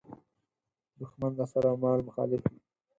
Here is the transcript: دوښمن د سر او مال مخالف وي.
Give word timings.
دوښمن 0.97 1.31
د 1.37 1.41
سر 1.51 1.63
او 1.71 1.75
مال 1.83 1.99
مخالف 2.07 2.41
وي. 2.49 2.57